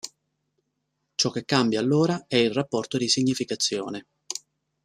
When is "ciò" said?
1.13-1.29